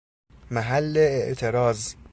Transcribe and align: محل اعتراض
محل 0.51 0.97
اعتراض 0.97 1.93